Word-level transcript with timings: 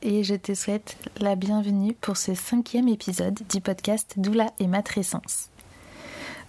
Et 0.00 0.24
je 0.24 0.34
te 0.34 0.54
souhaite 0.54 0.96
la 1.20 1.34
bienvenue 1.34 1.92
pour 2.00 2.16
ce 2.16 2.34
cinquième 2.34 2.88
épisode 2.88 3.38
du 3.50 3.60
podcast 3.60 4.14
Doula 4.16 4.50
et 4.58 4.66
Matrescence. 4.66 5.50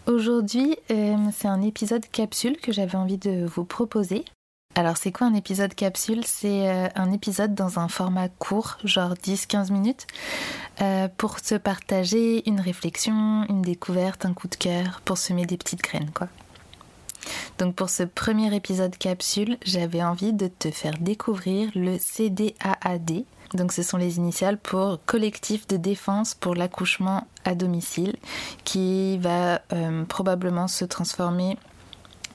Aujourd'hui, 0.08 0.78
euh, 0.90 1.18
c'est 1.34 1.50
un 1.50 1.62
épisode 1.62 2.06
capsule 2.14 2.56
que 2.56 2.72
j'avais 2.72 2.96
envie 2.96 3.18
de 3.18 3.46
vous 3.46 3.66
proposer. 3.66 4.24
Alors 4.76 4.96
c'est 4.96 5.12
quoi 5.12 5.28
un 5.28 5.34
épisode 5.34 5.76
capsule? 5.76 6.22
C'est 6.26 6.70
euh, 6.70 6.88
un 6.96 7.12
épisode 7.12 7.54
dans 7.54 7.78
un 7.78 7.90
format 7.90 8.30
court, 8.30 8.78
genre 8.86 9.16
10-15 9.16 9.74
minutes, 9.74 10.08
euh, 10.80 11.10
pour 11.18 11.40
se 11.40 11.56
partager 11.56 12.48
une 12.48 12.62
réflexion, 12.62 13.46
une 13.50 13.64
découverte, 13.64 14.26
un 14.26 14.34
coup 14.34 14.48
de 14.48 14.56
cœur, 14.56 15.02
pour 15.04 15.18
semer 15.18 15.46
des 15.46 15.58
petites 15.58 15.84
graines 15.84 16.12
quoi. 16.12 16.30
Donc 17.58 17.76
pour 17.76 17.90
ce 17.90 18.04
premier 18.04 18.56
épisode 18.56 18.98
capsule, 18.98 19.58
j'avais 19.64 20.04
envie 20.04 20.34
de 20.34 20.48
te 20.48 20.72
faire 20.72 20.94
découvrir 21.00 21.70
le 21.76 21.98
CDAAD. 21.98 23.24
Donc 23.54 23.72
ce 23.72 23.84
sont 23.84 23.98
les 23.98 24.18
initiales 24.18 24.58
pour 24.58 25.00
Collectif 25.06 25.68
de 25.68 25.78
défense 25.78 26.34
pour 26.34 26.56
l'accouchement 26.56 27.28
à 27.46 27.56
domicile, 27.56 28.16
qui 28.64 29.18
va 29.20 29.62
euh, 29.74 30.04
probablement 30.06 30.68
se 30.68 30.86
transformer 30.86 31.58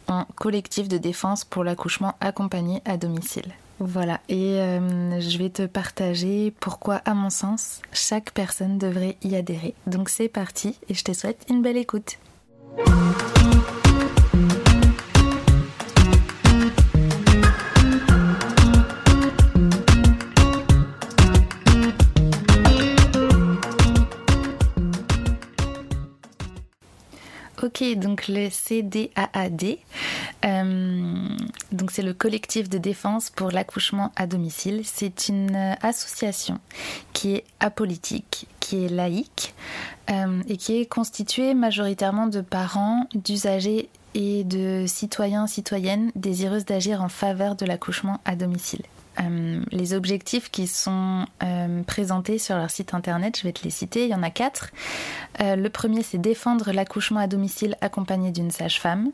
en 0.07 0.25
collectif 0.37 0.89
de 0.89 0.99
défense 0.99 1.45
pour 1.45 1.65
l'accouchement 1.65 2.15
accompagné 2.21 2.83
à 2.85 2.97
domicile. 2.97 3.53
Voilà, 3.81 4.21
et 4.29 4.59
euh, 4.59 5.21
je 5.21 5.39
vais 5.39 5.51
te 5.51 5.67
partager 5.67 6.53
pourquoi, 6.59 6.97
à 7.05 7.15
mon 7.15 7.31
sens, 7.31 7.81
chaque 7.93 8.33
personne 8.33 8.77
devrait 8.77 9.17
y 9.23 9.37
adhérer. 9.37 9.75
Donc 9.87 10.09
c'est 10.09 10.29
parti, 10.29 10.77
et 10.89 10.95
je 10.95 11.05
te 11.05 11.13
souhaite 11.13 11.47
une 11.49 11.63
belle 11.63 11.77
écoute. 11.77 12.19
Donc 27.97 28.27
le 28.27 28.49
CDAAD, 28.51 29.79
euh, 30.45 31.29
c'est 31.91 32.03
le 32.03 32.13
collectif 32.13 32.69
de 32.69 32.77
défense 32.77 33.31
pour 33.31 33.53
l'accouchement 33.53 34.11
à 34.17 34.27
domicile. 34.27 34.83
C'est 34.85 35.29
une 35.29 35.55
association 35.81 36.59
qui 37.13 37.35
est 37.35 37.45
apolitique, 37.61 38.49
qui 38.59 38.85
est 38.85 38.89
laïque 38.89 39.55
euh, 40.11 40.43
et 40.49 40.57
qui 40.57 40.81
est 40.81 40.87
constituée 40.87 41.55
majoritairement 41.55 42.27
de 42.27 42.41
parents, 42.41 43.07
d'usagers 43.15 43.89
et 44.15 44.43
de 44.43 44.85
citoyens, 44.89 45.47
citoyennes 45.47 46.11
désireuses 46.17 46.65
d'agir 46.65 47.01
en 47.03 47.09
faveur 47.09 47.55
de 47.55 47.65
l'accouchement 47.65 48.21
à 48.25 48.35
domicile. 48.35 48.83
Euh, 49.21 49.61
les 49.73 49.95
objectifs 49.95 50.51
qui 50.51 50.67
sont 50.67 51.27
euh, 51.43 51.83
présentés 51.83 52.39
sur 52.39 52.57
leur 52.57 52.71
site 52.71 52.95
internet, 52.95 53.39
je 53.39 53.43
vais 53.45 53.53
te 53.53 53.65
les 53.65 53.71
citer, 53.71 54.05
il 54.05 54.11
y 54.11 54.15
en 54.15 54.23
a 54.23 54.31
quatre. 54.31 54.71
Euh, 55.41 55.57
le 55.57 55.71
premier, 55.71 56.03
c'est 56.03 56.19
défendre 56.19 56.73
l'accouchement 56.73 57.21
à 57.21 57.27
domicile 57.27 57.77
accompagné 57.81 58.31
d'une 58.31 58.51
sage-femme. 58.51 59.11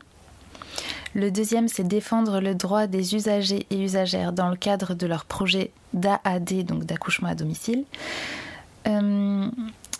Le 1.13 1.31
deuxième, 1.31 1.67
c'est 1.67 1.87
défendre 1.87 2.41
le 2.41 2.55
droit 2.55 2.87
des 2.87 3.15
usagers 3.15 3.65
et 3.69 3.81
usagères 3.81 4.33
dans 4.33 4.49
le 4.49 4.57
cadre 4.57 4.93
de 4.93 5.07
leur 5.07 5.25
projet 5.25 5.71
d'AAD, 5.93 6.65
donc 6.65 6.83
d'accouchement 6.83 7.29
à 7.29 7.35
domicile. 7.35 7.85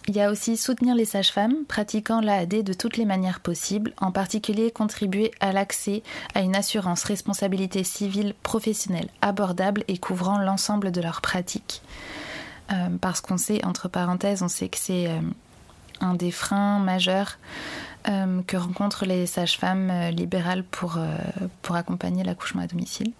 Il 0.07 0.15
y 0.15 0.21
a 0.21 0.29
aussi 0.29 0.55
soutenir 0.55 0.93
les 0.93 1.05
sages-femmes 1.05 1.65
pratiquant 1.67 2.21
l'AAD 2.21 2.61
de 2.63 2.73
toutes 2.73 2.97
les 2.97 3.05
manières 3.05 3.39
possibles, 3.39 3.91
en 3.97 4.11
particulier 4.11 4.69
contribuer 4.69 5.31
à 5.39 5.51
l'accès 5.51 6.03
à 6.35 6.41
une 6.41 6.55
assurance 6.55 7.03
responsabilité 7.05 7.83
civile 7.83 8.35
professionnelle 8.43 9.09
abordable 9.21 9.83
et 9.87 9.97
couvrant 9.97 10.37
l'ensemble 10.37 10.91
de 10.91 11.01
leurs 11.01 11.21
pratiques. 11.21 11.81
Euh, 12.71 12.89
parce 13.01 13.19
qu'on 13.21 13.37
sait, 13.37 13.65
entre 13.65 13.87
parenthèses, 13.87 14.43
on 14.43 14.47
sait 14.47 14.69
que 14.69 14.77
c'est 14.77 15.07
euh, 15.07 15.19
un 16.01 16.13
des 16.13 16.31
freins 16.31 16.77
majeurs 16.77 17.39
euh, 18.07 18.43
que 18.45 18.57
rencontrent 18.57 19.05
les 19.05 19.25
sages-femmes 19.25 20.09
libérales 20.11 20.63
pour, 20.63 20.99
pour 21.63 21.75
accompagner 21.75 22.23
l'accouchement 22.23 22.61
à 22.61 22.67
domicile. 22.67 23.11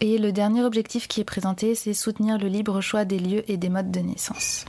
et 0.00 0.16
le 0.16 0.32
dernier 0.32 0.62
objectif 0.62 1.06
qui 1.06 1.20
est 1.20 1.24
présenté, 1.24 1.74
c'est 1.74 1.92
soutenir 1.92 2.38
le 2.38 2.48
libre 2.48 2.80
choix 2.80 3.04
des 3.04 3.18
lieux 3.18 3.44
et 3.50 3.58
des 3.58 3.68
modes 3.68 3.90
de 3.90 4.00
naissance. 4.00 4.64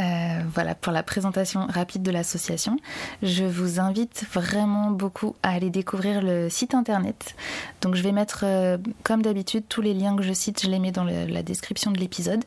Euh, 0.00 0.42
voilà 0.54 0.76
pour 0.76 0.92
la 0.92 1.02
présentation 1.02 1.66
rapide 1.66 2.02
de 2.02 2.10
l'association. 2.12 2.76
Je 3.22 3.44
vous 3.44 3.80
invite 3.80 4.24
vraiment 4.32 4.90
beaucoup 4.90 5.34
à 5.42 5.50
aller 5.50 5.70
découvrir 5.70 6.22
le 6.22 6.48
site 6.48 6.74
internet. 6.74 7.34
Donc 7.80 7.96
je 7.96 8.02
vais 8.02 8.12
mettre, 8.12 8.42
euh, 8.44 8.78
comme 9.02 9.22
d'habitude, 9.22 9.64
tous 9.68 9.82
les 9.82 9.94
liens 9.94 10.16
que 10.16 10.22
je 10.22 10.32
cite, 10.32 10.62
je 10.62 10.68
les 10.68 10.78
mets 10.78 10.92
dans 10.92 11.04
la 11.04 11.42
description 11.42 11.90
de 11.90 11.98
l'épisode. 11.98 12.44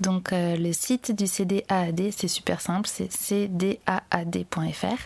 Donc 0.00 0.32
euh, 0.32 0.56
le 0.56 0.72
site 0.72 1.12
du 1.14 1.26
CDAAD, 1.26 2.10
c'est 2.12 2.28
super 2.28 2.62
simple, 2.62 2.88
c'est 2.88 3.08
cdaad.fr. 3.08 4.96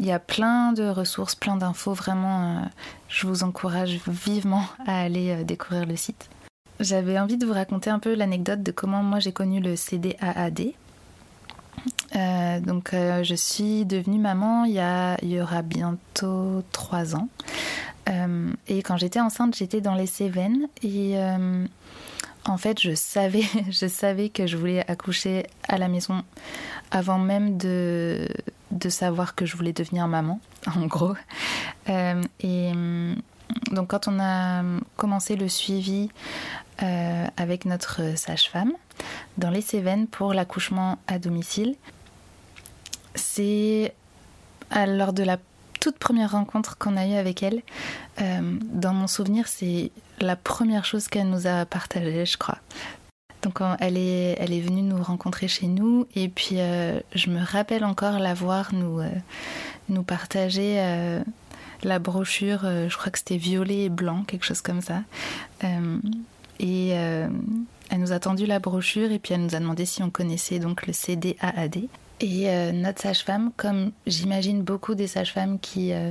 Il 0.00 0.06
y 0.06 0.12
a 0.12 0.18
plein 0.18 0.72
de 0.72 0.88
ressources, 0.88 1.34
plein 1.34 1.56
d'infos. 1.56 1.92
Vraiment, 1.92 2.62
je 3.08 3.26
vous 3.26 3.44
encourage 3.44 4.00
vivement 4.08 4.64
à 4.86 5.02
aller 5.02 5.44
découvrir 5.44 5.84
le 5.84 5.96
site. 5.96 6.30
J'avais 6.80 7.18
envie 7.18 7.36
de 7.36 7.46
vous 7.46 7.52
raconter 7.52 7.90
un 7.90 7.98
peu 7.98 8.14
l'anecdote 8.14 8.62
de 8.62 8.72
comment 8.72 9.02
moi 9.02 9.20
j'ai 9.20 9.32
connu 9.32 9.60
le 9.60 9.76
CDAAD. 9.76 10.72
Euh, 12.14 12.60
donc 12.60 12.92
euh, 12.92 13.22
je 13.22 13.34
suis 13.34 13.86
devenue 13.86 14.18
maman 14.18 14.64
il 14.64 14.74
y, 14.74 14.80
a, 14.80 15.16
il 15.22 15.30
y 15.30 15.40
aura 15.40 15.62
bientôt 15.62 16.62
trois 16.72 17.16
ans. 17.16 17.28
Euh, 18.08 18.50
et 18.68 18.82
quand 18.82 18.96
j'étais 18.96 19.20
enceinte, 19.20 19.56
j'étais 19.56 19.80
dans 19.80 19.94
les 19.94 20.06
Cévennes 20.06 20.68
et 20.82 21.16
en 22.44 22.56
fait, 22.56 22.80
je 22.80 22.94
savais, 22.94 23.44
je 23.70 23.86
savais 23.86 24.28
que 24.28 24.46
je 24.46 24.56
voulais 24.56 24.84
accoucher 24.90 25.46
à 25.68 25.78
la 25.78 25.88
maison 25.88 26.22
avant 26.90 27.18
même 27.18 27.56
de, 27.56 28.28
de 28.72 28.88
savoir 28.88 29.34
que 29.34 29.46
je 29.46 29.56
voulais 29.56 29.72
devenir 29.72 30.08
maman, 30.08 30.40
en 30.76 30.86
gros. 30.86 31.14
et 31.86 32.72
donc 33.70 33.88
quand 33.88 34.08
on 34.08 34.18
a 34.20 34.62
commencé 34.96 35.36
le 35.36 35.48
suivi 35.48 36.10
avec 36.78 37.64
notre 37.64 38.16
sage-femme 38.18 38.72
dans 39.38 39.50
les 39.50 39.60
Cévennes 39.60 40.08
pour 40.08 40.34
l'accouchement 40.34 40.98
à 41.06 41.20
domicile, 41.20 41.76
c'est 43.14 43.94
lors 44.74 45.12
de 45.12 45.22
la 45.22 45.38
toute 45.82 45.98
première 45.98 46.30
rencontre 46.30 46.78
qu'on 46.78 46.96
a 46.96 47.06
eue 47.06 47.14
avec 47.14 47.42
elle. 47.42 47.62
Euh, 48.20 48.40
dans 48.62 48.94
mon 48.94 49.08
souvenir, 49.08 49.48
c'est 49.48 49.90
la 50.20 50.36
première 50.36 50.84
chose 50.84 51.08
qu'elle 51.08 51.28
nous 51.28 51.48
a 51.48 51.64
partagée, 51.66 52.24
je 52.24 52.38
crois. 52.38 52.58
Donc 53.42 53.58
elle 53.80 53.96
est, 53.96 54.36
elle 54.38 54.52
est 54.52 54.60
venue 54.60 54.82
nous 54.82 55.02
rencontrer 55.02 55.48
chez 55.48 55.66
nous 55.66 56.06
et 56.14 56.28
puis 56.28 56.60
euh, 56.60 57.00
je 57.12 57.28
me 57.28 57.44
rappelle 57.44 57.84
encore 57.84 58.20
la 58.20 58.34
voir 58.34 58.72
nous, 58.72 59.00
euh, 59.00 59.10
nous 59.88 60.04
partager 60.04 60.76
la 61.82 61.98
brochure, 61.98 62.60
je 62.62 62.96
crois 62.96 63.10
que 63.10 63.18
c'était 63.18 63.36
violet 63.36 63.86
et 63.86 63.88
blanc, 63.88 64.22
quelque 64.22 64.44
chose 64.44 64.60
comme 64.60 64.80
ça. 64.80 65.02
et 66.60 66.90
elle 66.90 67.98
nous 67.98 68.12
a 68.12 68.20
tendu 68.20 68.46
la 68.46 68.60
brochure 68.60 69.10
et 69.10 69.18
puis 69.18 69.34
elle 69.34 69.42
nous 69.42 69.56
a 69.56 69.58
demandé 69.58 69.86
si 69.86 70.04
on 70.04 70.10
connaissait 70.10 70.60
donc 70.60 70.86
le 70.86 70.92
CDAAD. 70.92 71.88
Et 72.20 72.48
euh, 72.48 72.70
notre 72.70 73.00
sage-femme, 73.00 73.50
comme 73.56 73.90
j'imagine 74.06 74.62
beaucoup 74.62 74.94
des 74.94 75.08
sages-femmes 75.08 75.58
qui, 75.58 75.92
euh, 75.92 76.10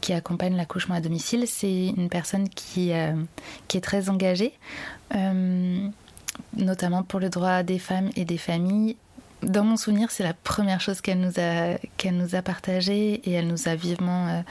qui 0.00 0.12
accompagnent 0.12 0.56
l'accouchement 0.56 0.94
à 0.94 1.00
domicile, 1.00 1.44
c'est 1.46 1.86
une 1.88 2.08
personne 2.10 2.48
qui, 2.48 2.92
euh, 2.92 3.14
qui 3.66 3.78
est 3.78 3.80
très 3.82 4.10
engagée, 4.10 4.52
notamment 6.54 7.02
pour 7.02 7.20
le 7.20 7.30
droit 7.30 7.62
des 7.62 7.78
femmes 7.78 8.10
et 8.16 8.26
des 8.26 8.36
familles. 8.36 8.96
Dans 9.42 9.64
mon 9.64 9.76
souvenir, 9.76 10.10
c'est 10.10 10.24
la 10.24 10.34
première 10.34 10.80
chose 10.80 11.00
qu'elle 11.00 11.20
nous 11.20 11.38
a 11.38 11.78
qu'elle 11.96 12.16
nous 12.16 12.34
a 12.34 12.42
partagée 12.42 13.20
et 13.24 13.32
elle 13.32 13.46
nous 13.46 13.68
a 13.68 13.74
vivement 13.74 14.42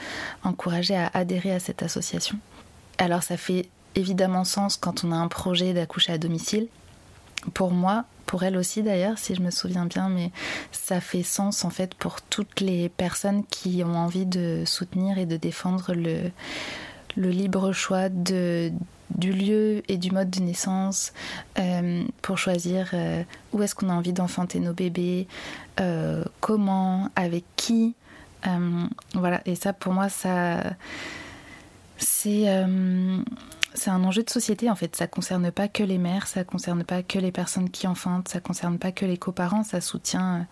encouragé 0.42 0.96
à 0.96 1.10
adhérer 1.12 1.52
à 1.52 1.60
cette 1.60 1.82
association. 1.82 2.38
Alors 2.98 3.22
ça 3.22 3.36
fait 3.36 3.68
évidemment 3.94 4.44
sens 4.44 4.76
quand 4.76 5.04
on 5.04 5.12
a 5.12 5.16
un 5.16 5.28
projet 5.28 5.74
d'accoucher 5.74 6.12
à 6.12 6.18
domicile. 6.18 6.68
Pour 7.54 7.70
moi, 7.70 8.04
pour 8.26 8.42
elle 8.42 8.56
aussi 8.56 8.82
d'ailleurs, 8.82 9.18
si 9.18 9.34
je 9.34 9.40
me 9.40 9.50
souviens 9.50 9.86
bien, 9.86 10.08
mais 10.08 10.32
ça 10.72 11.00
fait 11.00 11.22
sens 11.22 11.64
en 11.64 11.70
fait 11.70 11.94
pour 11.94 12.20
toutes 12.22 12.60
les 12.60 12.88
personnes 12.88 13.44
qui 13.50 13.82
ont 13.84 13.96
envie 13.96 14.26
de 14.26 14.64
soutenir 14.66 15.18
et 15.18 15.26
de 15.26 15.36
défendre 15.36 15.94
le, 15.94 16.30
le 17.16 17.30
libre 17.30 17.72
choix 17.72 18.08
de, 18.08 18.72
du 19.14 19.32
lieu 19.32 19.82
et 19.88 19.96
du 19.96 20.10
mode 20.10 20.30
de 20.30 20.40
naissance 20.40 21.12
euh, 21.58 22.02
pour 22.22 22.38
choisir 22.38 22.90
euh, 22.92 23.22
où 23.52 23.62
est-ce 23.62 23.74
qu'on 23.74 23.88
a 23.88 23.94
envie 23.94 24.12
d'enfanter 24.12 24.60
nos 24.60 24.72
bébés, 24.72 25.28
euh, 25.80 26.24
comment, 26.40 27.10
avec 27.16 27.44
qui. 27.56 27.94
voilà, 29.14 29.40
et 29.44 29.56
ça 29.56 29.72
pour 29.72 29.92
moi, 29.92 30.08
ça 30.08 30.62
c'est 31.98 32.46
c'est 33.76 33.90
un 33.90 34.02
enjeu 34.04 34.22
de 34.22 34.30
société 34.30 34.70
en 34.70 34.74
fait. 34.74 34.96
Ça 34.96 35.06
concerne 35.06 35.50
pas 35.50 35.68
que 35.68 35.82
les 35.82 35.98
mères, 35.98 36.26
ça 36.26 36.44
concerne 36.44 36.84
pas 36.84 37.02
que 37.02 37.18
les 37.18 37.32
personnes 37.32 37.70
qui 37.70 37.86
enfantent, 37.86 38.28
ça 38.28 38.40
concerne 38.40 38.78
pas 38.78 38.92
que 38.92 39.04
les 39.04 39.18
coparents, 39.18 39.62
ça 39.62 39.80
soutient, 39.80 40.46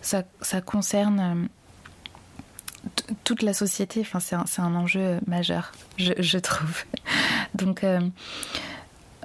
ça, 0.00 0.22
ça 0.40 0.60
concerne 0.60 1.20
euh, 1.20 3.08
toute 3.24 3.42
la 3.42 3.54
société. 3.54 4.00
Enfin, 4.00 4.20
c'est 4.20 4.60
un, 4.60 4.74
enjeu 4.74 5.18
majeur, 5.26 5.72
je, 5.98 6.38
trouve. 6.38 6.84
Donc, 7.54 7.84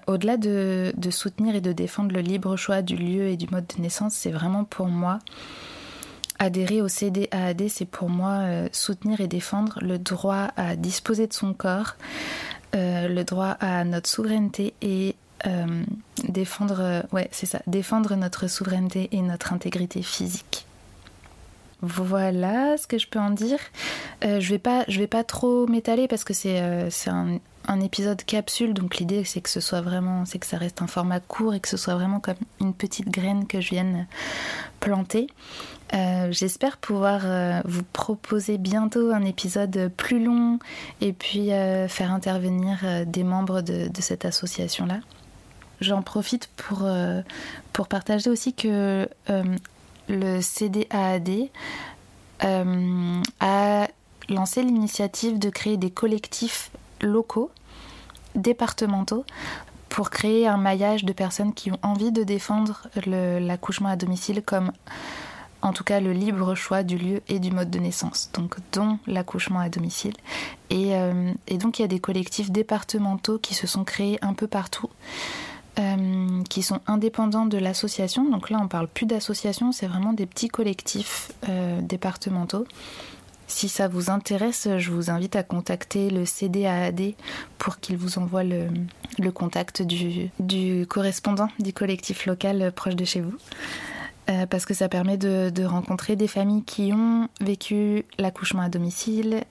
au-delà 0.08 0.38
de, 0.38 0.94
de, 0.96 1.12
soutenir 1.12 1.56
et 1.56 1.62
de 1.62 1.72
défendre 1.72 2.14
le 2.14 2.22
libre 2.22 2.56
choix 2.56 2.82
du 2.82 2.96
lieu 2.96 3.28
et 3.28 3.38
du 3.38 3.48
mode 3.52 3.66
de 3.76 3.82
naissance, 3.82 4.14
c'est 4.14 4.32
vraiment 4.32 4.64
pour 4.64 4.88
moi 4.88 5.20
adhérer 6.40 6.82
au 6.82 6.88
CDAAD, 6.88 7.68
c'est 7.68 7.86
pour 7.86 8.10
moi 8.10 8.46
soutenir 8.72 9.20
et 9.20 9.28
défendre 9.28 9.78
le 9.82 10.00
droit 10.00 10.52
à 10.56 10.78
disposer 10.78 11.28
de 11.28 11.34
son 11.34 11.54
corps, 11.54 11.96
le 12.74 13.24
droit 13.24 13.58
à 13.60 13.84
notre 13.84 14.10
souveraineté 14.10 14.74
et 14.82 15.16
euh, 15.48 15.84
défendre, 16.28 16.80
euh, 16.80 17.02
ouais, 17.12 17.30
c'est 17.32 17.46
ça, 17.46 17.62
défendre 17.68 18.16
notre 18.16 18.48
souveraineté 18.48 19.10
et 19.12 19.22
notre 19.22 19.54
intégrité 19.54 20.02
physique. 20.02 20.66
Voilà 21.82 22.78
ce 22.78 22.88
que 22.88 22.98
je 22.98 23.08
peux 23.08 23.20
en 23.20 23.30
dire. 23.30 23.60
Euh, 24.26 24.42
je 24.42 24.50
vais 24.50 24.60
pas, 24.60 24.84
vais 24.90 25.08
pas 25.08 25.24
trop 25.24 25.66
m'étaler 25.68 26.10
parce 26.10 26.26
que 26.26 26.34
c'est 26.34 26.90
c'est 26.90 27.10
un, 27.10 27.40
un, 27.70 27.82
épisode 27.82 28.24
capsule, 28.24 28.74
donc 28.74 28.98
l'idée 28.98 29.24
c'est 29.24 29.42
que 29.42 29.50
ce 29.50 29.60
soit 29.60 29.82
vraiment, 29.82 30.26
c'est 30.26 30.40
que 30.40 30.46
ça 30.46 30.58
reste 30.58 30.82
un 30.82 30.88
format 30.88 31.20
court 31.20 31.54
et 31.54 31.60
que 31.60 31.68
ce 31.68 31.78
soit 31.78 31.96
vraiment 31.96 32.20
comme 32.20 32.36
une 32.60 32.74
petite 32.74 33.10
graine 33.10 33.48
que 33.48 33.62
je 33.62 33.70
vienne 33.70 34.08
planter. 34.80 35.28
J'espère 36.30 36.78
pouvoir 36.78 37.22
vous 37.66 37.82
proposer 37.94 38.60
bientôt 38.60 39.12
un 39.12 39.26
épisode 39.26 39.92
plus 39.98 40.24
long 40.24 40.60
et 41.02 41.14
puis 41.14 41.48
faire 41.48 42.12
intervenir 42.12 42.78
des 43.08 43.24
membres 43.24 43.62
de, 43.62 43.90
cette 44.00 44.26
association 44.26 44.86
là. 44.86 45.00
J'en 45.82 46.02
profite 46.02 46.50
pour, 46.58 46.80
euh, 46.84 47.22
pour 47.72 47.88
partager 47.88 48.30
aussi 48.30 48.54
que 48.54 49.08
euh, 49.30 49.44
le 50.10 50.42
CDAAD 50.42 51.50
euh, 52.44 53.22
a 53.40 53.88
lancé 54.28 54.62
l'initiative 54.62 55.40
de 55.40 55.50
créer 55.50 55.78
des 55.78 55.90
collectifs 55.90 56.72
locaux, 57.02 57.50
départementaux, 58.42 59.26
pour 59.90 60.10
créer 60.10 60.48
un 60.48 60.58
maillage 60.58 61.04
de 61.04 61.14
personnes 61.14 61.54
qui 61.54 61.72
ont 61.72 61.80
envie 61.82 62.12
de 62.12 62.24
défendre 62.24 62.88
l'accouchement 63.06 63.90
à 63.90 63.96
domicile 63.96 64.44
comme 64.44 64.72
en 65.62 65.74
tout 65.74 65.84
cas 65.84 66.00
le 66.00 66.14
libre 66.14 66.56
choix 66.56 66.84
du 66.84 66.98
lieu 66.98 67.22
et 67.28 67.40
du 67.40 67.52
mode 67.52 67.70
de 67.70 67.80
naissance, 67.80 68.30
donc 68.34 68.56
dont 68.72 69.00
l'accouchement 69.08 69.60
à 69.60 69.68
domicile. 69.68 70.14
Et, 70.70 70.94
et, 71.48 71.58
donc 71.58 71.80
il 71.80 71.82
y 71.82 71.86
a 71.86 71.90
des 71.90 72.00
collectifs 72.00 72.52
départementaux 72.52 73.40
qui 73.40 73.56
se 73.56 73.68
sont 73.68 73.84
créés 73.84 74.20
un 74.22 74.34
peu 74.34 74.48
partout. 74.48 74.90
Euh, 75.80 76.44
qui 76.50 76.62
sont 76.62 76.82
indépendants 76.88 77.46
de 77.46 77.58
l'association. 77.58 78.30
Donc 78.30 78.50
là, 78.50 78.60
on 78.62 78.68
parle 78.68 78.88
plus 78.88 79.06
d'association, 79.06 79.72
c'est 79.72 79.88
vraiment 79.88 80.12
des 80.12 80.26
petits 80.26 80.50
collectifs 80.50 81.32
euh, 81.48 81.80
départementaux. 81.82 82.66
Si 83.50 83.68
ça 83.68 83.88
vous 83.88 84.12
intéresse, 84.12 84.70
je 84.78 84.92
vous 84.92 85.10
invite 85.10 85.36
à 85.36 85.42
contacter 85.42 86.12
le 86.12 86.24
CDAAD 86.24 87.14
pour 87.58 87.80
qu'il 87.80 87.98
vous 87.98 88.20
envoie 88.20 88.44
le, 88.44 88.70
contact 89.34 89.82
du, 89.82 90.86
correspondant 90.88 91.50
du 91.60 91.74
collectif 91.74 92.28
local 92.28 92.72
proche 92.72 92.96
de 92.96 93.04
chez 93.06 93.22
vous. 93.22 93.34
Euh, 94.30 94.46
parce 94.46 94.68
que 94.68 94.76
ça 94.76 94.88
permet 94.88 95.18
de, 95.18 95.50
de, 95.50 95.64
rencontrer 95.64 96.16
des 96.16 96.28
familles 96.28 96.64
qui 96.64 96.94
ont 96.94 97.28
vécu 97.42 98.06
l'accouchement 98.20 98.62
à 98.62 98.70
domicile 98.70 99.44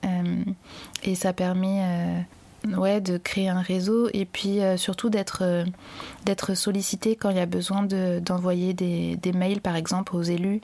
et 1.02 1.16
ça 1.16 1.32
permet 1.32 2.24
ouais, 2.66 3.00
de 3.00 3.18
créer 3.18 3.48
un 3.48 3.60
réseau 3.60 4.08
et 4.12 4.24
puis 4.24 4.60
euh, 4.60 4.76
surtout 4.76 5.10
d'être 5.10 5.38
euh, 5.42 5.64
d'être 6.24 6.54
sollicité 6.54 7.16
quand 7.16 7.30
il 7.30 7.36
y 7.36 7.40
a 7.40 7.46
besoin 7.46 7.82
d'envoyer 7.82 8.74
des, 8.74 9.16
des, 9.16 9.32
mails 9.32 9.60
par 9.60 9.76
exemple 9.76 10.16
aux 10.16 10.22
élus 10.22 10.60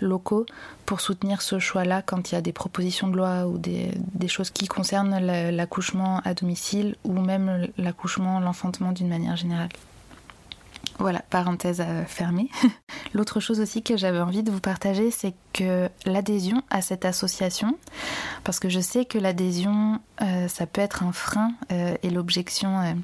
locaux 0.00 0.46
pour 0.84 1.00
soutenir 1.00 1.42
ce 1.42 1.58
choix-là 1.58 2.02
quand 2.02 2.30
il 2.30 2.34
y 2.34 2.38
a 2.38 2.40
des 2.40 2.52
propositions 2.52 3.08
de 3.08 3.16
loi 3.16 3.46
ou 3.46 3.58
des, 3.58 3.90
des 4.14 4.28
choses 4.28 4.50
qui 4.50 4.66
concernent 4.66 5.18
l'accouchement 5.18 6.20
à 6.24 6.34
domicile 6.34 6.96
ou 7.04 7.12
même 7.12 7.68
l'accouchement, 7.78 8.40
l'enfantement 8.40 8.92
d'une 8.92 9.08
manière 9.08 9.36
générale. 9.36 9.68
Voilà, 10.98 11.20
parenthèse 11.28 11.82
euh, 11.86 12.04
fermée. 12.06 12.48
L'autre 13.14 13.40
chose 13.40 13.60
aussi 13.60 13.82
que 13.82 13.96
j'avais 13.96 14.20
envie 14.20 14.42
de 14.42 14.50
vous 14.50 14.60
partager, 14.60 15.10
c'est 15.10 15.34
que 15.52 15.88
l'adhésion 16.06 16.62
à 16.70 16.80
cette 16.80 17.04
association, 17.04 17.76
parce 18.44 18.60
que 18.60 18.68
je 18.68 18.80
sais 18.80 19.04
que 19.04 19.18
l'adhésion, 19.18 20.00
euh, 20.22 20.48
ça 20.48 20.66
peut 20.66 20.80
être 20.80 21.02
un 21.02 21.12
frein, 21.12 21.52
euh, 21.70 21.96
et 22.02 22.10
l'objection 22.10 22.96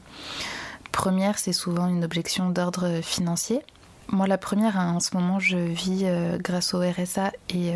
première, 0.91 1.39
c'est 1.39 1.53
souvent 1.53 1.89
une 1.89 2.05
objection 2.05 2.51
d'ordre 2.51 3.01
financier. 3.03 3.61
Moi, 4.09 4.27
la 4.27 4.39
première, 4.39 4.79
hein, 4.79 4.95
en 4.95 5.01
ce 5.01 5.17
moment, 5.17 5.39
je 5.39 5.57
vis 5.57 6.05
grâce 6.39 6.75
au 6.75 6.81
RSA 6.81 7.33
et, 7.49 7.73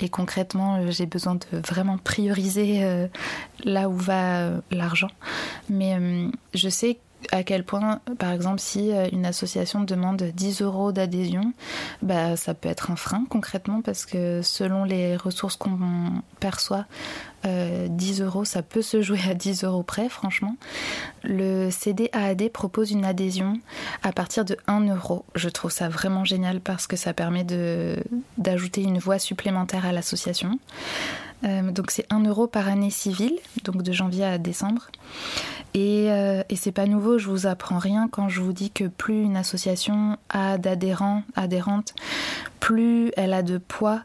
et 0.00 0.08
concrètement, 0.10 0.90
j'ai 0.90 1.06
besoin 1.06 1.36
de 1.36 1.58
vraiment 1.66 1.96
prioriser 1.96 3.08
là 3.64 3.88
où 3.88 3.96
va 3.96 4.50
l'argent. 4.70 5.08
Mais 5.70 5.98
je 6.52 6.68
sais 6.68 6.98
à 7.32 7.42
quel 7.42 7.64
point, 7.64 8.00
par 8.18 8.32
exemple, 8.32 8.60
si 8.60 8.92
euh, 8.92 9.08
une 9.12 9.26
association 9.26 9.82
demande 9.82 10.22
10 10.22 10.62
euros 10.62 10.92
d'adhésion, 10.92 11.52
bah, 12.02 12.36
ça 12.36 12.54
peut 12.54 12.68
être 12.68 12.90
un 12.90 12.96
frein 12.96 13.24
concrètement 13.28 13.82
parce 13.82 14.06
que 14.06 14.40
selon 14.42 14.84
les 14.84 15.16
ressources 15.16 15.56
qu'on 15.56 16.22
perçoit, 16.40 16.86
10 17.44 18.20
euh, 18.20 18.24
euros, 18.24 18.44
ça 18.44 18.62
peut 18.62 18.82
se 18.82 19.02
jouer 19.02 19.20
à 19.28 19.34
10 19.34 19.64
euros 19.64 19.82
près, 19.82 20.08
franchement. 20.08 20.56
Le 21.22 21.70
CDAAD 21.70 22.50
propose 22.50 22.90
une 22.90 23.04
adhésion 23.04 23.60
à 24.02 24.12
partir 24.12 24.44
de 24.44 24.56
1 24.66 24.88
euro. 24.88 25.24
Je 25.34 25.48
trouve 25.48 25.70
ça 25.70 25.88
vraiment 25.88 26.24
génial 26.24 26.60
parce 26.60 26.86
que 26.86 26.96
ça 26.96 27.12
permet 27.12 27.46
d'ajouter 28.36 28.82
une 28.82 28.98
voix 28.98 29.18
supplémentaire 29.18 29.86
à 29.86 29.92
l'association. 29.92 30.58
Euh, 31.44 31.70
donc 31.70 31.90
c'est 31.90 32.06
1 32.10 32.24
euro 32.24 32.46
par 32.46 32.68
année 32.68 32.90
civile, 32.90 33.38
donc 33.64 33.82
de 33.82 33.92
janvier 33.92 34.24
à 34.24 34.38
décembre. 34.38 34.88
Et, 35.76 36.10
euh, 36.10 36.42
et 36.48 36.56
c'est 36.56 36.72
pas 36.72 36.86
nouveau, 36.86 37.18
je 37.18 37.28
vous 37.28 37.46
apprends 37.46 37.78
rien 37.78 38.08
quand 38.10 38.30
je 38.30 38.40
vous 38.40 38.54
dis 38.54 38.70
que 38.70 38.84
plus 38.84 39.22
une 39.22 39.36
association 39.36 40.16
a 40.30 40.56
d'adhérents, 40.56 41.22
adhérentes, 41.34 41.94
plus 42.60 43.12
elle 43.14 43.34
a 43.34 43.42
de 43.42 43.58
poids 43.58 44.00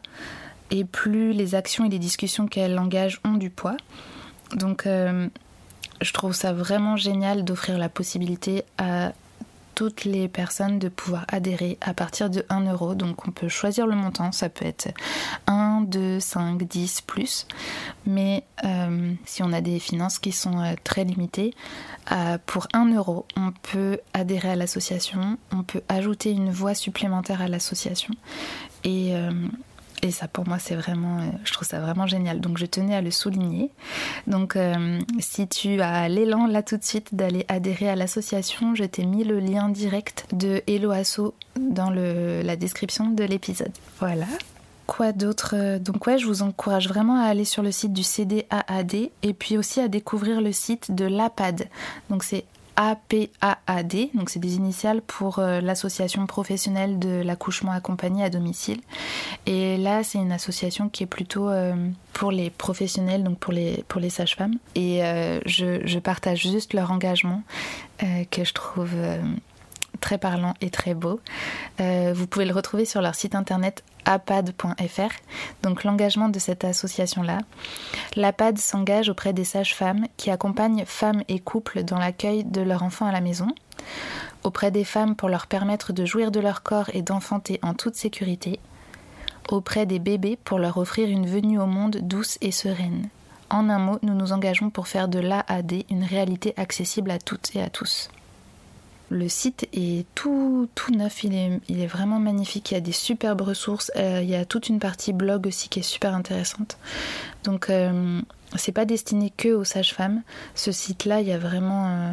et 0.70 0.84
plus 0.84 1.32
les 1.32 1.54
actions 1.54 1.86
et 1.86 1.88
les 1.88 1.98
discussions 1.98 2.46
qu'elle 2.46 2.78
engage 2.78 3.22
ont 3.24 3.38
du 3.38 3.48
poids. 3.48 3.78
Donc 4.54 4.86
euh, 4.86 5.28
je 6.02 6.12
trouve 6.12 6.34
ça 6.34 6.52
vraiment 6.52 6.96
génial 6.96 7.42
d'offrir 7.42 7.78
la 7.78 7.88
possibilité 7.88 8.64
à 8.76 9.12
toutes 9.74 10.04
les 10.04 10.28
personnes 10.28 10.78
de 10.78 10.90
pouvoir 10.90 11.24
adhérer 11.28 11.78
à 11.80 11.94
partir 11.94 12.28
de 12.28 12.44
1 12.50 12.70
euro. 12.70 12.94
Donc 12.94 13.26
on 13.26 13.30
peut 13.30 13.48
choisir 13.48 13.86
le 13.86 13.96
montant, 13.96 14.30
ça 14.30 14.50
peut 14.50 14.66
être 14.66 14.88
1, 15.46 15.61
2, 15.82 16.20
5, 16.20 16.62
10 16.62 17.02
plus. 17.02 17.46
Mais 18.06 18.44
euh, 18.64 19.12
si 19.24 19.42
on 19.42 19.52
a 19.52 19.60
des 19.60 19.78
finances 19.78 20.18
qui 20.18 20.32
sont 20.32 20.58
euh, 20.58 20.74
très 20.84 21.04
limitées, 21.04 21.54
euh, 22.10 22.38
pour 22.46 22.68
1 22.72 22.94
euro, 22.94 23.26
on 23.36 23.52
peut 23.72 23.98
adhérer 24.12 24.50
à 24.50 24.56
l'association, 24.56 25.38
on 25.52 25.62
peut 25.62 25.82
ajouter 25.88 26.30
une 26.30 26.50
voix 26.50 26.74
supplémentaire 26.74 27.40
à 27.40 27.48
l'association. 27.48 28.14
Et 28.84 30.10
ça, 30.10 30.26
pour 30.26 30.48
moi, 30.48 30.58
c'est 30.58 30.74
vraiment, 30.74 31.20
je 31.44 31.52
trouve 31.52 31.68
ça 31.68 31.78
vraiment 31.78 32.08
génial. 32.08 32.40
Donc, 32.40 32.58
je 32.58 32.66
tenais 32.66 32.96
à 32.96 33.00
le 33.00 33.12
souligner. 33.12 33.70
Donc, 34.26 34.58
si 35.20 35.46
tu 35.46 35.80
as 35.80 36.08
l'élan 36.08 36.48
là 36.48 36.64
tout 36.64 36.76
de 36.76 36.82
suite 36.82 37.14
d'aller 37.14 37.44
adhérer 37.46 37.88
à 37.88 37.94
l'association, 37.94 38.74
je 38.74 38.82
t'ai 38.82 39.06
mis 39.06 39.22
le 39.22 39.38
lien 39.38 39.68
direct 39.68 40.26
de 40.32 40.60
Hello 40.66 40.90
Asso 40.90 41.34
dans 41.56 41.90
la 41.90 42.56
description 42.56 43.10
de 43.10 43.22
l'épisode. 43.22 43.70
Voilà. 44.00 44.26
Quoi 44.92 45.12
d'autre 45.12 45.78
Donc 45.78 46.06
ouais, 46.06 46.18
je 46.18 46.26
vous 46.26 46.42
encourage 46.42 46.86
vraiment 46.86 47.18
à 47.18 47.24
aller 47.24 47.46
sur 47.46 47.62
le 47.62 47.72
site 47.72 47.94
du 47.94 48.02
CDAAD 48.02 48.94
et 49.22 49.32
puis 49.32 49.56
aussi 49.56 49.80
à 49.80 49.88
découvrir 49.88 50.42
le 50.42 50.52
site 50.52 50.94
de 50.94 51.06
l'APAD. 51.06 51.70
Donc 52.10 52.24
c'est 52.24 52.44
APAAD, 52.76 54.10
donc 54.12 54.28
c'est 54.28 54.38
des 54.38 54.56
initiales 54.56 55.00
pour 55.00 55.38
euh, 55.38 55.62
l'association 55.62 56.26
professionnelle 56.26 56.98
de 56.98 57.22
l'accouchement 57.22 57.72
accompagné 57.72 58.22
à 58.22 58.28
domicile. 58.28 58.82
Et 59.46 59.78
là, 59.78 60.04
c'est 60.04 60.18
une 60.18 60.30
association 60.30 60.90
qui 60.90 61.04
est 61.04 61.06
plutôt 61.06 61.48
euh, 61.48 61.74
pour 62.12 62.30
les 62.30 62.50
professionnels, 62.50 63.24
donc 63.24 63.38
pour 63.38 63.54
les, 63.54 63.86
pour 63.88 63.98
les 63.98 64.10
sages-femmes. 64.10 64.58
Et 64.74 65.02
euh, 65.02 65.40
je, 65.46 65.86
je, 65.86 65.98
partage 66.00 66.42
juste 66.42 66.74
leur 66.74 66.90
engagement 66.90 67.42
que 68.30 68.44
je 68.44 68.52
trouve 68.52 68.96
très 70.02 70.18
parlant 70.18 70.52
et 70.60 70.68
très 70.68 70.92
beau. 70.92 71.20
Euh, 71.80 72.12
vous 72.14 72.26
pouvez 72.26 72.44
le 72.44 72.52
retrouver 72.52 72.84
sur 72.84 73.00
leur 73.00 73.14
site 73.14 73.34
internet 73.34 73.82
apad.fr, 74.04 75.14
donc 75.62 75.84
l'engagement 75.84 76.28
de 76.28 76.38
cette 76.38 76.64
association-là. 76.64 77.38
L'APAD 78.16 78.58
s'engage 78.58 79.08
auprès 79.08 79.32
des 79.32 79.44
sages-femmes 79.44 80.06
qui 80.18 80.30
accompagnent 80.30 80.84
femmes 80.84 81.22
et 81.28 81.38
couples 81.38 81.84
dans 81.84 81.98
l'accueil 81.98 82.44
de 82.44 82.60
leur 82.60 82.82
enfant 82.82 83.06
à 83.06 83.12
la 83.12 83.20
maison, 83.20 83.46
auprès 84.42 84.70
des 84.70 84.84
femmes 84.84 85.16
pour 85.16 85.28
leur 85.28 85.46
permettre 85.46 85.92
de 85.94 86.04
jouir 86.04 86.30
de 86.30 86.40
leur 86.40 86.62
corps 86.62 86.90
et 86.92 87.02
d'enfanter 87.02 87.60
en 87.62 87.72
toute 87.72 87.94
sécurité, 87.94 88.58
auprès 89.48 89.86
des 89.86 90.00
bébés 90.00 90.36
pour 90.44 90.58
leur 90.58 90.76
offrir 90.78 91.08
une 91.08 91.26
venue 91.26 91.60
au 91.60 91.66
monde 91.66 91.98
douce 92.02 92.38
et 92.40 92.52
sereine. 92.52 93.08
En 93.50 93.68
un 93.68 93.78
mot, 93.78 93.98
nous 94.02 94.14
nous 94.14 94.32
engageons 94.32 94.70
pour 94.70 94.88
faire 94.88 95.08
de 95.08 95.20
l'AAD 95.20 95.84
une 95.90 96.04
réalité 96.04 96.54
accessible 96.56 97.10
à 97.10 97.18
toutes 97.18 97.54
et 97.54 97.62
à 97.62 97.70
tous. 97.70 98.10
Le 99.12 99.28
site 99.28 99.68
est 99.74 100.06
tout, 100.14 100.68
tout 100.74 100.90
neuf, 100.90 101.22
il 101.22 101.34
est, 101.34 101.60
il 101.68 101.80
est, 101.80 101.86
vraiment 101.86 102.18
magnifique, 102.18 102.70
il 102.70 102.74
y 102.74 102.76
a 102.78 102.80
des 102.80 102.92
superbes 102.92 103.42
ressources, 103.42 103.92
euh, 103.96 104.20
il 104.22 104.30
y 104.30 104.34
a 104.34 104.46
toute 104.46 104.68
une 104.70 104.78
partie 104.78 105.12
blog 105.12 105.46
aussi 105.46 105.68
qui 105.68 105.80
est 105.80 105.82
super 105.82 106.14
intéressante. 106.14 106.78
Donc 107.44 107.68
euh, 107.68 108.20
c'est 108.56 108.72
pas 108.72 108.84
destiné 108.84 109.30
que 109.36 109.48
aux 109.48 109.64
sages-femmes. 109.64 110.22
Ce 110.54 110.72
site-là, 110.72 111.20
il 111.20 111.28
y 111.28 111.32
a 111.32 111.38
vraiment. 111.38 111.88
Euh, 111.88 112.12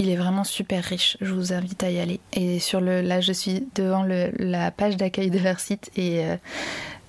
il 0.00 0.08
est 0.08 0.16
vraiment 0.16 0.44
super 0.44 0.82
riche. 0.82 1.18
Je 1.20 1.34
vous 1.34 1.52
invite 1.52 1.82
à 1.82 1.90
y 1.90 2.00
aller. 2.00 2.20
Et 2.32 2.58
sur 2.58 2.80
le, 2.80 3.02
là, 3.02 3.20
je 3.20 3.32
suis 3.32 3.68
devant 3.74 4.02
le, 4.02 4.32
la 4.38 4.70
page 4.70 4.96
d'accueil 4.96 5.30
de 5.30 5.38
leur 5.38 5.60
site 5.60 5.90
et 5.94 6.24
euh, 6.24 6.36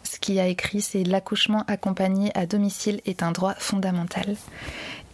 ce 0.04 0.20
qui 0.20 0.40
a 0.42 0.48
écrit, 0.48 0.82
c'est 0.82 1.04
l'accouchement 1.04 1.64
accompagné 1.68 2.32
à 2.36 2.46
domicile 2.46 3.00
est 3.06 3.24
un 3.24 3.32
droit 3.32 3.54
fondamental. 3.58 4.36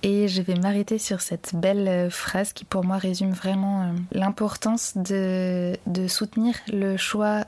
Et 0.04 0.27
je 0.27 0.42
vais 0.42 0.56
m'arrêter 0.56 1.00
sur 1.00 1.22
cette 1.22 1.56
belle 1.56 1.88
euh, 1.88 2.10
phrase 2.10 2.54
qui 2.54 2.66
pour 2.66 2.86
moi 2.86 2.98
résume 2.98 3.32
vraiment 3.32 3.94
l'importance 4.12 4.96
de, 4.96 5.75
de 5.88 6.08
soutenir 6.08 6.56
le 6.72 6.98
choix 6.98 7.46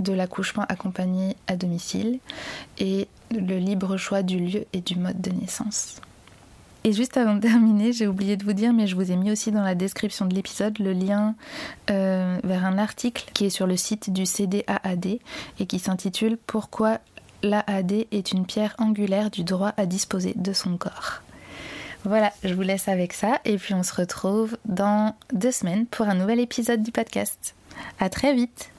de 0.00 0.12
l'accouchement 0.12 0.64
accompagné 0.68 1.36
à 1.46 1.56
domicile 1.56 2.18
et 2.78 3.06
le 3.30 3.58
libre 3.58 3.96
choix 3.96 4.22
du 4.22 4.38
lieu 4.38 4.64
et 4.72 4.80
du 4.80 4.96
mode 4.96 5.20
de 5.20 5.30
naissance. 5.30 6.00
Et 6.82 6.92
juste 6.92 7.18
avant 7.18 7.34
de 7.34 7.40
terminer, 7.40 7.92
j'ai 7.92 8.06
oublié 8.06 8.38
de 8.38 8.44
vous 8.44 8.54
dire, 8.54 8.72
mais 8.72 8.86
je 8.86 8.96
vous 8.96 9.12
ai 9.12 9.16
mis 9.16 9.30
aussi 9.30 9.52
dans 9.52 9.62
la 9.62 9.74
description 9.74 10.24
de 10.24 10.34
l'épisode 10.34 10.78
le 10.78 10.92
lien 10.92 11.34
euh, 11.90 12.38
vers 12.42 12.64
un 12.64 12.78
article 12.78 13.30
qui 13.34 13.44
est 13.44 13.50
sur 13.50 13.66
le 13.66 13.76
site 13.76 14.10
du 14.10 14.24
CDAAD 14.24 15.18
et 15.58 15.66
qui 15.66 15.78
s'intitule 15.78 16.38
Pourquoi 16.46 16.98
l'AAD 17.42 18.06
est 18.10 18.32
une 18.32 18.46
pierre 18.46 18.74
angulaire 18.78 19.30
du 19.30 19.44
droit 19.44 19.74
à 19.76 19.84
disposer 19.84 20.32
de 20.36 20.54
son 20.54 20.78
corps? 20.78 21.22
Voilà, 22.04 22.32
je 22.42 22.54
vous 22.54 22.62
laisse 22.62 22.88
avec 22.88 23.12
ça 23.12 23.40
et 23.44 23.56
puis 23.58 23.74
on 23.74 23.82
se 23.82 23.94
retrouve 23.94 24.56
dans 24.64 25.14
deux 25.32 25.52
semaines 25.52 25.86
pour 25.86 26.06
un 26.06 26.14
nouvel 26.14 26.40
épisode 26.40 26.82
du 26.82 26.92
podcast. 26.92 27.54
À 27.98 28.08
très 28.08 28.34
vite! 28.34 28.70